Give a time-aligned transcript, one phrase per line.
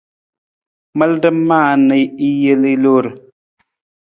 [0.97, 1.95] Malada maa na
[2.27, 3.05] i jel i loor.